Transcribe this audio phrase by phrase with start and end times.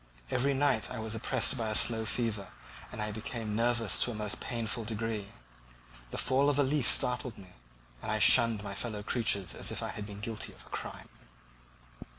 [0.31, 2.47] Every night I was oppressed by a slow fever,
[2.91, 5.27] and I became nervous to a most painful degree;
[6.09, 7.53] the fall of a leaf startled me,
[8.01, 11.09] and I shunned my fellow creatures as if I had been guilty of a crime.